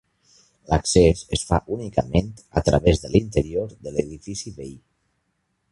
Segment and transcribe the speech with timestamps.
[0.71, 4.77] L'accés es fa únicament a través de l'interior de l'edifici veí.